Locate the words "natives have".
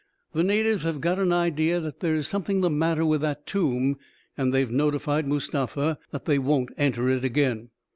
0.43-0.99